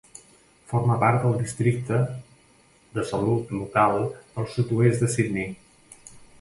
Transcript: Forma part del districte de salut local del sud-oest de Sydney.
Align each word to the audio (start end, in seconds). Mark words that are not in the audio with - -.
Forma 0.69 0.95
part 1.03 1.19
del 1.25 1.35
districte 1.41 1.99
de 2.97 3.05
salut 3.11 3.55
local 3.61 3.97
del 4.09 4.51
sud-oest 4.57 5.07
de 5.07 5.15
Sydney. 5.19 5.57